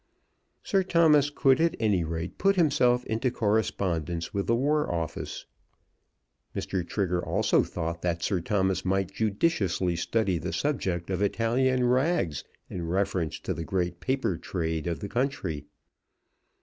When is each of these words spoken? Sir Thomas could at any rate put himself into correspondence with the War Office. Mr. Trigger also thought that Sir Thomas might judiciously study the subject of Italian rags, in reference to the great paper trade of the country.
Sir 0.63 0.81
Thomas 0.81 1.29
could 1.29 1.61
at 1.61 1.75
any 1.79 2.03
rate 2.03 2.39
put 2.39 2.55
himself 2.55 3.05
into 3.05 3.29
correspondence 3.29 4.33
with 4.33 4.47
the 4.47 4.55
War 4.55 4.91
Office. 4.91 5.45
Mr. 6.55 6.83
Trigger 6.83 7.23
also 7.23 7.61
thought 7.61 8.01
that 8.01 8.23
Sir 8.23 8.41
Thomas 8.41 8.83
might 8.83 9.13
judiciously 9.13 9.95
study 9.95 10.39
the 10.39 10.53
subject 10.53 11.11
of 11.11 11.21
Italian 11.21 11.83
rags, 11.87 12.43
in 12.67 12.87
reference 12.87 13.39
to 13.41 13.53
the 13.53 13.63
great 13.63 13.99
paper 13.99 14.39
trade 14.39 14.87
of 14.87 15.01
the 15.01 15.07
country. 15.09 15.65